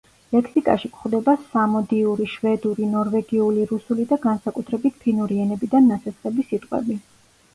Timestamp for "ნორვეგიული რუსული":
2.95-4.07